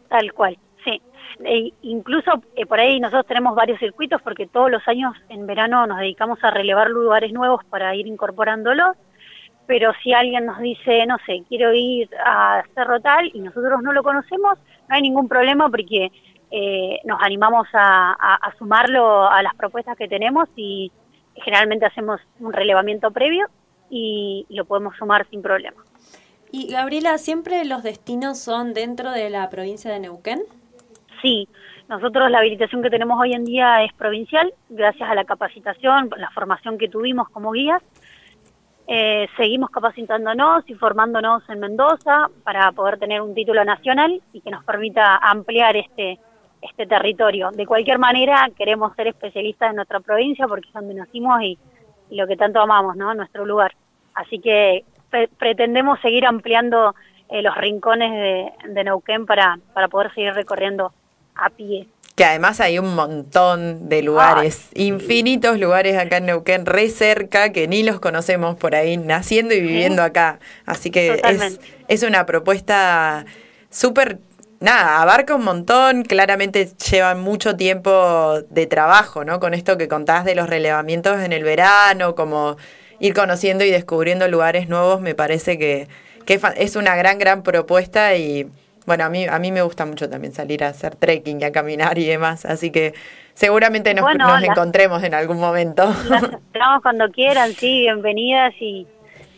Tal 0.09 0.31
cual, 0.33 0.57
e 1.43 1.73
incluso 1.81 2.31
eh, 2.55 2.65
por 2.65 2.79
ahí 2.79 2.99
nosotros 2.99 3.25
tenemos 3.27 3.55
varios 3.55 3.79
circuitos 3.79 4.21
porque 4.21 4.47
todos 4.47 4.71
los 4.71 4.87
años 4.87 5.13
en 5.29 5.45
verano 5.45 5.85
nos 5.87 5.99
dedicamos 5.99 6.39
a 6.43 6.51
relevar 6.51 6.89
lugares 6.89 7.33
nuevos 7.33 7.63
para 7.65 7.95
ir 7.95 8.07
incorporándolos, 8.07 8.95
pero 9.65 9.93
si 10.03 10.13
alguien 10.13 10.45
nos 10.45 10.59
dice, 10.59 11.05
no 11.05 11.17
sé, 11.25 11.43
quiero 11.47 11.73
ir 11.73 12.09
a 12.23 12.63
Cerro 12.75 12.99
Tal 12.99 13.31
y 13.33 13.39
nosotros 13.39 13.81
no 13.81 13.93
lo 13.93 14.03
conocemos, 14.03 14.57
no 14.87 14.95
hay 14.95 15.01
ningún 15.01 15.27
problema 15.27 15.69
porque 15.69 16.11
eh, 16.55 16.99
nos 17.03 17.19
animamos 17.19 17.67
a, 17.73 18.39
sumarlo 18.59 19.27
a 19.27 19.41
las 19.41 19.55
propuestas 19.55 19.97
que 19.97 20.07
tenemos 20.07 20.47
y 20.55 20.91
generalmente 21.35 21.87
hacemos 21.87 22.21
un 22.39 22.53
relevamiento 22.53 23.09
previo 23.09 23.47
y 23.89 24.45
lo 24.49 24.65
podemos 24.65 24.95
sumar 24.97 25.27
sin 25.31 25.41
problema. 25.41 25.83
Y 26.51 26.71
Gabriela, 26.71 27.17
¿siempre 27.17 27.65
los 27.65 27.81
destinos 27.81 28.37
son 28.37 28.75
dentro 28.75 29.09
de 29.09 29.31
la 29.31 29.49
provincia 29.49 29.91
de 29.91 29.99
Neuquén? 29.99 30.43
sí, 31.23 31.47
nosotros 31.89 32.29
la 32.29 32.39
habilitación 32.39 32.83
que 32.83 32.91
tenemos 32.91 33.19
hoy 33.19 33.33
en 33.33 33.45
día 33.45 33.83
es 33.83 33.93
provincial, 33.93 34.53
gracias 34.69 35.09
a 35.09 35.15
la 35.15 35.23
capacitación, 35.23 36.11
la 36.17 36.29
formación 36.31 36.77
que 36.77 36.89
tuvimos 36.89 37.29
como 37.29 37.51
guías. 37.51 37.81
Eh, 38.85 39.27
seguimos 39.37 39.71
capacitándonos 39.71 40.69
y 40.69 40.75
formándonos 40.75 41.49
en 41.49 41.61
Mendoza 41.61 42.29
para 42.43 42.71
poder 42.73 42.99
tener 42.99 43.21
un 43.21 43.33
título 43.33 43.63
nacional 43.63 44.21
y 44.33 44.41
que 44.41 44.51
nos 44.51 44.63
permita 44.65 45.15
ampliar 45.17 45.77
este, 45.77 46.19
este 46.69 46.85
territorio. 46.85 47.51
De 47.51 47.65
cualquier 47.65 47.99
manera, 47.99 48.49
queremos 48.57 48.95
ser 48.95 49.07
especialistas 49.07 49.69
en 49.69 49.77
nuestra 49.77 49.99
provincia 49.99 50.47
porque 50.47 50.67
es 50.67 50.73
donde 50.73 50.93
nacimos 50.93 51.41
y, 51.41 51.57
lo 52.11 52.27
que 52.27 52.37
tanto 52.37 52.59
amamos, 52.59 52.95
¿no? 52.95 53.15
Nuestro 53.15 53.43
lugar. 53.43 53.73
Así 54.13 54.37
que 54.37 54.85
pretendemos 55.39 55.99
seguir 55.99 56.27
ampliando 56.27 56.93
eh, 57.29 57.41
los 57.41 57.55
rincones 57.57 58.11
de, 58.11 58.71
de 58.71 58.83
Neuquén 58.83 59.25
para, 59.25 59.57
para 59.73 59.87
poder 59.87 60.13
seguir 60.13 60.33
recorriendo 60.33 60.93
a 61.33 61.49
pie. 61.49 61.87
Que 62.15 62.25
además 62.25 62.59
hay 62.59 62.77
un 62.77 62.93
montón 62.93 63.89
de 63.89 64.03
lugares, 64.03 64.69
infinitos 64.75 65.59
lugares 65.59 65.97
acá 65.97 66.17
en 66.17 66.27
Neuquén, 66.27 66.67
re 66.67 66.89
cerca, 66.89 67.51
que 67.51 67.67
ni 67.67 67.81
los 67.81 67.99
conocemos 67.99 68.55
por 68.55 68.75
ahí, 68.75 68.97
naciendo 68.97 69.55
y 69.55 69.61
viviendo 69.61 70.03
acá. 70.03 70.37
Así 70.67 70.91
que 70.91 71.19
es, 71.23 71.59
es 71.87 72.03
una 72.03 72.27
propuesta 72.27 73.25
súper 73.71 74.19
nada, 74.63 75.01
abarca 75.01 75.35
un 75.35 75.43
montón, 75.43 76.03
claramente 76.03 76.69
lleva 76.89 77.13
mucho 77.15 77.57
tiempo 77.57 78.39
de 78.49 78.65
trabajo, 78.65 79.25
¿no? 79.25 79.41
Con 79.41 79.53
esto 79.53 79.77
que 79.77 79.89
contás 79.89 80.23
de 80.23 80.35
los 80.35 80.49
relevamientos 80.49 81.21
en 81.21 81.33
el 81.33 81.43
verano, 81.43 82.15
como 82.15 82.55
ir 82.99 83.13
conociendo 83.13 83.65
y 83.65 83.71
descubriendo 83.71 84.27
lugares 84.29 84.69
nuevos, 84.69 85.01
me 85.01 85.15
parece 85.15 85.57
que, 85.57 85.89
que 86.25 86.39
es 86.55 86.75
una 86.77 86.95
gran, 86.95 87.19
gran 87.19 87.43
propuesta 87.43 88.15
y 88.15 88.47
bueno, 88.85 89.03
a 89.03 89.09
mí, 89.09 89.25
a 89.25 89.37
mí 89.37 89.51
me 89.51 89.61
gusta 89.61 89.85
mucho 89.85 90.09
también 90.09 90.33
salir 90.33 90.63
a 90.63 90.69
hacer 90.69 90.95
trekking 90.95 91.41
y 91.41 91.43
a 91.43 91.51
caminar 91.51 91.97
y 91.97 92.05
demás, 92.05 92.45
así 92.45 92.71
que 92.71 92.93
seguramente 93.33 93.93
nos, 93.93 94.05
encontremos 94.43 95.03
en 95.03 95.13
algún 95.13 95.41
momento. 95.41 95.93
Las 96.07 96.23
cuando 96.81 97.09
quieran, 97.11 97.51
sí, 97.51 97.81
bienvenidas 97.81 98.53
y 98.61 98.87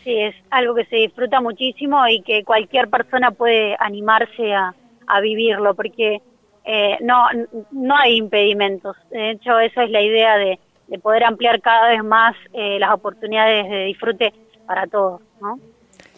sí, 0.04 0.20
es 0.22 0.36
algo 0.52 0.76
que 0.76 0.86
se 0.86 0.98
disfruta 0.98 1.42
muchísimo 1.42 2.08
y 2.08 2.22
que 2.22 2.44
cualquier 2.44 2.90
persona 2.90 3.32
puede 3.32 3.76
animarse 3.80 4.54
a, 4.54 4.76
a 5.08 5.22
vivirlo, 5.22 5.76
porque 5.76 6.22
eh, 6.66 6.98
no, 7.02 7.26
no 7.72 7.96
hay 7.96 8.18
impedimentos. 8.18 8.96
De 9.12 9.32
hecho, 9.32 9.60
esa 9.60 9.84
es 9.84 9.90
la 9.92 10.02
idea 10.02 10.38
de, 10.38 10.60
de 10.88 11.00
poder 11.00 11.24
ampliar 11.24 11.62
cada 11.62 11.90
vez 11.90 12.04
más 12.04 12.36
eh, 12.54 12.78
las 12.80 12.92
oportunidades 12.92 13.70
de 13.70 13.86
disfrute 13.86 14.34
para 14.66 14.88
todos, 14.88 15.22
¿no? 15.42 15.60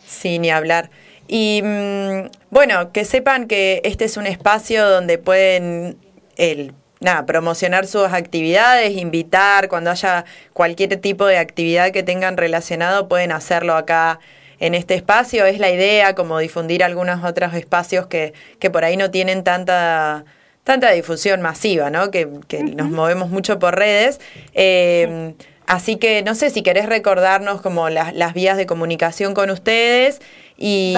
Sí, 0.05 0.39
ni 0.39 0.49
hablar. 0.49 0.89
Y 1.27 1.61
mm, 1.63 2.29
bueno, 2.49 2.91
que 2.93 3.03
sepan 3.03 3.47
que 3.47 3.81
este 3.83 4.05
es 4.05 4.17
un 4.17 4.25
espacio 4.25 4.89
donde 4.89 5.17
pueden 5.17 5.97
el, 6.37 6.73
nada, 6.99 7.25
promocionar 7.25 7.85
sus 7.85 8.13
actividades, 8.13 8.95
invitar, 8.97 9.67
cuando 9.67 9.91
haya 9.91 10.25
cualquier 10.53 10.95
tipo 10.97 11.25
de 11.25 11.37
actividad 11.37 11.91
que 11.91 12.03
tengan 12.03 12.37
relacionado, 12.37 13.07
pueden 13.07 13.31
hacerlo 13.31 13.75
acá 13.75 14.19
en 14.59 14.73
este 14.73 14.95
espacio. 14.95 15.45
Es 15.45 15.59
la 15.59 15.69
idea, 15.69 16.15
como 16.15 16.39
difundir 16.39 16.83
algunos 16.83 17.23
otros 17.23 17.53
espacios 17.53 18.07
que, 18.07 18.33
que 18.59 18.69
por 18.69 18.83
ahí 18.83 18.97
no 18.97 19.11
tienen 19.11 19.43
tanta 19.43 20.25
tanta 20.63 20.91
difusión 20.91 21.41
masiva, 21.41 21.89
¿no? 21.89 22.11
Que, 22.11 22.27
que 22.49 22.61
nos 22.61 22.89
movemos 22.89 23.29
mucho 23.29 23.57
por 23.57 23.77
redes. 23.77 24.19
Eh, 24.53 25.33
Así 25.67 25.97
que 25.97 26.23
no 26.23 26.33
sé 26.33 26.49
si 26.49 26.63
querés 26.63 26.87
recordarnos 26.87 27.61
como 27.61 27.89
las, 27.89 28.33
vías 28.33 28.55
de 28.55 28.65
comunicación 28.65 29.33
con 29.33 29.49
ustedes 29.49 30.21
y, 30.57 30.95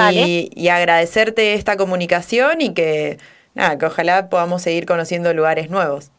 agradecerte 0.70 1.56
esta 1.56 1.76
comunicación 1.76 2.62
y 2.62 2.76
que, 2.76 3.18
nada, 3.56 3.80
que 3.80 3.88
ojalá 3.88 4.30
podamos 4.30 4.62
seguir 4.62 4.86
conociendo 4.86 5.34
lugares 5.34 5.72
nuevos. 5.72 6.12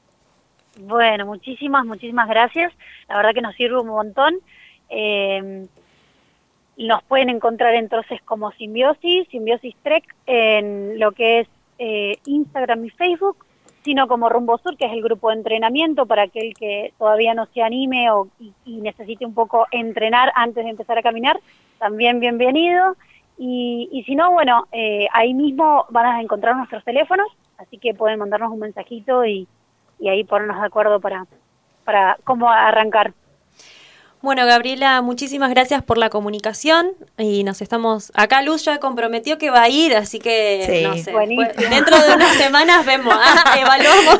Bueno, 0.80 1.26
muchísimas, 1.26 1.87
muchísimas 1.87 2.28
gracias. 2.28 2.73
La 3.09 3.18
verdad 3.18 3.35
que 3.35 3.40
nos 3.40 3.54
sirve 3.54 3.78
un 3.78 3.87
montón. 3.87 4.35
Eh, 4.88 5.66
nos 6.87 7.02
pueden 7.04 7.28
encontrar 7.28 7.75
entonces 7.75 8.20
como 8.22 8.52
Simbiosis, 8.52 9.28
Simbiosis 9.28 9.76
Trek, 9.82 10.04
en 10.26 10.99
lo 10.99 11.12
que 11.12 11.40
es 11.40 11.49
eh, 11.78 12.16
Instagram 12.25 12.84
y 12.84 12.90
Facebook 12.90 13.44
sino 13.82 14.08
como 14.08 14.28
Rumbo 14.28 14.58
Sur, 14.58 14.76
que 14.76 14.87
es 14.87 14.92
el 14.92 15.02
grupo 15.02 15.30
de 15.30 15.37
entrenamiento 15.37 16.06
para 16.06 16.22
aquel 16.22 16.54
que 16.54 16.92
todavía 16.99 17.34
no 17.34 17.46
se 17.46 17.62
anime 17.62 18.10
o, 18.10 18.28
y, 18.64 18.80
necesite 18.80 19.25
un 19.25 19.34
poco 19.34 19.66
entrenar 19.70 20.32
antes 20.34 20.64
de 20.64 20.70
empezar 20.70 20.99
a 20.99 21.02
caminar, 21.02 21.38
también 21.78 22.20
bienvenido. 22.20 22.96
Y, 23.38 23.88
y 23.90 24.02
si 24.04 24.14
no, 24.14 24.32
bueno, 24.32 24.66
eh, 24.70 25.08
ahí 25.12 25.32
mismo 25.32 25.87
van 25.88 26.06
a 26.06 26.20
encontrar 26.20 26.56
nuestros 26.56 26.84
teléfonos, 26.84 27.26
así 27.56 27.78
que 27.78 27.94
pueden 27.94 28.18
mandarnos 28.18 28.52
un 28.52 28.58
mensajito 28.58 29.25
y, 29.25 29.49
y 29.99 30.08
ahí 30.08 30.25
ponernos 30.25 30.60
de 30.60 30.66
acuerdo 30.66 31.00
para, 31.00 31.26
para 31.84 32.18
cómo 32.25 32.50
arrancar. 32.50 33.14
Bueno, 34.22 34.44
Gabriela, 34.44 35.00
muchísimas 35.00 35.48
gracias 35.48 35.82
por 35.82 35.96
la 35.96 36.10
comunicación 36.10 36.92
y 37.16 37.42
nos 37.42 37.62
estamos 37.62 38.12
acá 38.14 38.42
Luz 38.42 38.64
ya 38.64 38.78
comprometió 38.78 39.38
que 39.38 39.48
va 39.48 39.62
a 39.62 39.68
ir, 39.70 39.96
así 39.96 40.18
que 40.18 40.82
no 40.82 40.94
sé, 40.98 41.12
dentro 41.70 41.98
de 41.98 42.14
unas 42.14 42.36
semanas 42.36 42.84
vemos, 42.84 43.14
ah, 43.18 43.56
evaluamos. 43.58 44.18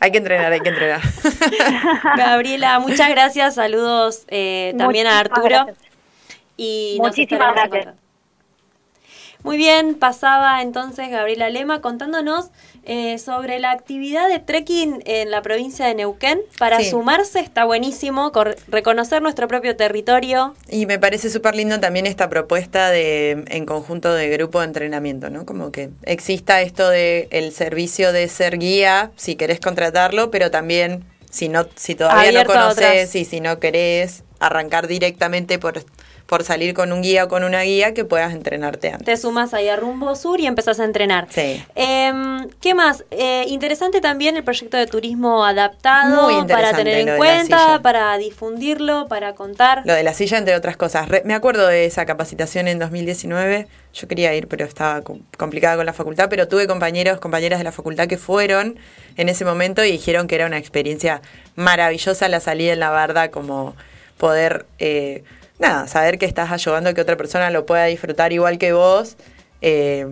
hay 0.00 0.10
que 0.10 0.18
entrenar, 0.18 0.52
hay 0.52 0.60
que 0.60 0.68
entrenar. 0.68 1.00
Gabriela, 2.16 2.78
muchas 2.78 3.08
gracias, 3.08 3.54
saludos 3.54 4.24
eh, 4.28 4.74
también 4.76 5.06
a 5.06 5.18
Arturo 5.18 5.66
y 6.58 6.98
muchísimas 7.00 7.54
gracias. 7.54 8.05
Muy 9.46 9.58
bien, 9.58 9.94
pasaba 9.94 10.60
entonces 10.60 11.08
Gabriela 11.08 11.48
Lema 11.50 11.80
contándonos 11.80 12.46
eh, 12.84 13.16
sobre 13.18 13.60
la 13.60 13.70
actividad 13.70 14.28
de 14.28 14.40
trekking 14.40 15.04
en 15.06 15.30
la 15.30 15.40
provincia 15.40 15.86
de 15.86 15.94
Neuquén. 15.94 16.40
Para 16.58 16.82
sumarse 16.82 17.38
está 17.38 17.64
buenísimo, 17.64 18.32
reconocer 18.66 19.22
nuestro 19.22 19.46
propio 19.46 19.76
territorio. 19.76 20.56
Y 20.68 20.86
me 20.86 20.98
parece 20.98 21.30
súper 21.30 21.54
lindo 21.54 21.78
también 21.78 22.06
esta 22.06 22.28
propuesta 22.28 22.90
de 22.90 23.44
en 23.46 23.66
conjunto 23.66 24.12
de 24.12 24.28
grupo 24.30 24.58
de 24.58 24.66
entrenamiento, 24.66 25.30
¿no? 25.30 25.46
Como 25.46 25.70
que 25.70 25.90
exista 26.02 26.60
esto 26.60 26.88
de 26.90 27.28
el 27.30 27.52
servicio 27.52 28.10
de 28.10 28.26
ser 28.26 28.58
guía, 28.58 29.12
si 29.14 29.36
querés 29.36 29.60
contratarlo, 29.60 30.32
pero 30.32 30.50
también 30.50 31.04
si 31.30 31.48
no 31.48 31.68
si 31.76 31.94
todavía 31.94 32.32
no 32.32 32.44
conoces 32.46 33.14
y 33.14 33.24
si 33.24 33.40
no 33.40 33.60
querés 33.60 34.24
arrancar 34.40 34.88
directamente 34.88 35.60
por 35.60 35.84
por 36.26 36.44
salir 36.44 36.74
con 36.74 36.92
un 36.92 37.02
guía 37.02 37.24
o 37.24 37.28
con 37.28 37.44
una 37.44 37.62
guía 37.62 37.94
que 37.94 38.04
puedas 38.04 38.32
entrenarte 38.32 38.90
antes. 38.90 39.04
Te 39.04 39.16
sumas 39.16 39.54
ahí 39.54 39.68
a 39.68 39.76
Rumbo 39.76 40.14
Sur 40.16 40.40
y 40.40 40.46
empezás 40.46 40.80
a 40.80 40.84
entrenar. 40.84 41.28
Sí. 41.30 41.64
Em, 41.74 42.48
¿Qué 42.60 42.74
más? 42.74 43.04
Eh, 43.10 43.44
interesante 43.48 44.00
también 44.00 44.36
el 44.36 44.44
proyecto 44.44 44.76
de 44.76 44.86
turismo 44.86 45.44
adaptado 45.44 46.46
para 46.46 46.74
tener 46.74 47.08
en 47.08 47.16
cuenta, 47.16 47.80
para 47.82 48.16
difundirlo, 48.18 49.06
para 49.08 49.34
contar. 49.34 49.82
Lo 49.84 49.94
de 49.94 50.02
la 50.02 50.14
silla, 50.14 50.38
entre 50.38 50.54
otras 50.56 50.76
cosas. 50.76 51.08
me 51.24 51.34
acuerdo 51.34 51.66
de 51.66 51.86
esa 51.86 52.06
capacitación 52.06 52.68
en 52.68 52.78
2019. 52.78 53.68
Yo 53.94 54.08
quería 54.08 54.34
ir, 54.34 54.48
pero 54.48 54.64
estaba 54.64 55.02
complicada 55.38 55.76
con 55.76 55.86
la 55.86 55.92
facultad, 55.92 56.28
pero 56.28 56.48
tuve 56.48 56.66
compañeros, 56.66 57.18
compañeras 57.18 57.58
de 57.58 57.64
la 57.64 57.72
facultad 57.72 58.08
que 58.08 58.18
fueron 58.18 58.78
en 59.16 59.28
ese 59.28 59.44
momento 59.44 59.84
y 59.84 59.92
dijeron 59.92 60.26
que 60.26 60.34
era 60.34 60.46
una 60.46 60.58
experiencia 60.58 61.22
maravillosa 61.54 62.28
la 62.28 62.40
salida 62.40 62.72
en 62.72 62.80
la 62.80 62.90
barda, 62.90 63.30
como 63.30 63.74
poder, 64.18 64.66
eh, 64.78 65.24
nada, 65.58 65.86
saber 65.88 66.18
que 66.18 66.26
estás 66.26 66.50
ayudando 66.50 66.90
a 66.90 66.94
que 66.94 67.00
otra 67.00 67.16
persona 67.16 67.50
lo 67.50 67.66
pueda 67.66 67.84
disfrutar 67.86 68.32
igual 68.32 68.58
que 68.58 68.72
vos. 68.72 69.16
Eh, 69.62 70.06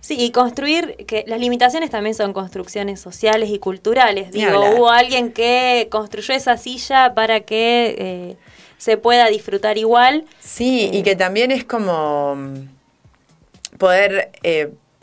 sí, 0.00 0.16
y 0.18 0.30
construir, 0.30 0.96
que 1.06 1.24
las 1.26 1.40
limitaciones 1.40 1.90
también 1.90 2.14
son 2.14 2.32
construcciones 2.32 3.00
sociales 3.00 3.50
y 3.50 3.58
culturales. 3.58 4.30
Digo, 4.30 4.60
hubo 4.76 4.90
alguien 4.90 5.32
que 5.32 5.88
construyó 5.90 6.34
esa 6.34 6.56
silla 6.56 7.14
para 7.14 7.40
que 7.40 7.96
eh, 7.98 8.36
se 8.78 8.96
pueda 8.96 9.28
disfrutar 9.28 9.78
igual. 9.78 10.26
Sí, 10.40 10.90
y 10.92 11.02
que 11.02 11.16
también 11.16 11.50
es 11.50 11.64
como 11.64 12.36
mm, 12.36 13.76
poder 13.78 14.30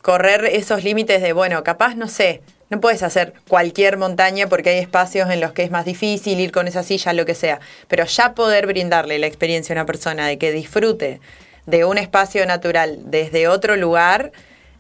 correr 0.02 0.46
esos 0.46 0.84
límites 0.84 1.22
de, 1.22 1.34
bueno, 1.34 1.64
capaz, 1.64 1.96
no 1.96 2.08
sé, 2.08 2.42
no 2.72 2.80
puedes 2.80 3.04
hacer 3.04 3.34
cualquier 3.50 3.98
montaña 3.98 4.48
porque 4.48 4.70
hay 4.70 4.80
espacios 4.80 5.30
en 5.30 5.42
los 5.42 5.51
que 5.51 5.63
es 5.63 5.72
más 5.72 5.84
difícil 5.84 6.40
ir 6.40 6.54
con 6.54 6.70
esa 6.70 6.84
silla, 6.84 7.12
lo 7.12 7.25
que 7.25 7.36
sea. 7.36 7.60
Pero 7.90 8.06
ya 8.06 8.34
poder 8.34 8.66
brindarle 8.66 9.20
la 9.20 9.28
experiencia 9.28 9.74
a 9.74 9.75
una 9.75 9.86
persona 9.86 10.25
de 10.25 10.38
que 10.38 10.54
disfrute 10.54 11.20
de 11.66 11.84
un 11.84 11.98
espacio 11.98 12.46
natural 12.46 12.98
desde 13.04 13.50
otro 13.50 13.75
lugar, 13.75 14.32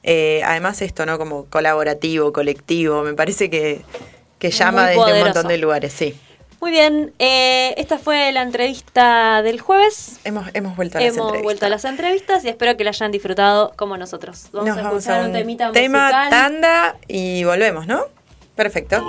eh, 0.03 0.41
además 0.45 0.81
esto, 0.81 1.05
¿no? 1.05 1.17
Como 1.17 1.45
colaborativo, 1.45 2.31
colectivo, 2.31 3.03
me 3.03 3.13
parece 3.13 3.49
que, 3.49 3.81
que 4.39 4.51
llama 4.51 4.87
desde 4.87 5.13
un 5.13 5.19
montón 5.19 5.49
de 5.49 5.57
lugares, 5.57 5.91
sí. 5.91 6.17
Muy 6.61 6.69
bien, 6.69 7.11
eh, 7.17 7.73
esta 7.77 7.97
fue 7.97 8.31
la 8.31 8.43
entrevista 8.43 9.41
del 9.41 9.59
jueves. 9.59 10.19
Hemos, 10.23 10.47
hemos 10.53 10.75
vuelto 10.75 10.99
a 10.99 11.01
las 11.01 11.07
entrevistas. 11.07 11.33
Hemos 11.33 11.43
vuelto 11.43 11.65
a 11.65 11.69
las 11.69 11.85
entrevistas 11.85 12.45
y 12.45 12.49
espero 12.49 12.77
que 12.77 12.83
la 12.83 12.91
hayan 12.91 13.11
disfrutado 13.11 13.73
como 13.75 13.97
nosotros. 13.97 14.47
Vamos 14.53 14.77
a 14.77 14.81
escuchar 14.81 15.25
un, 15.25 15.33
temita 15.33 15.71
tema, 15.71 16.29
tanda 16.29 16.97
y 17.07 17.43
volvemos, 17.45 17.87
¿no? 17.87 18.03
Perfecto. 18.55 19.03